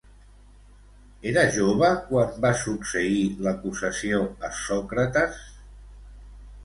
Era 1.31 1.43
jove 1.57 1.91
quan 2.07 2.33
va 2.45 2.51
succeir 2.63 3.21
l'acusació 3.49 4.23
a 4.49 4.51
Sòcrates? 4.65 5.41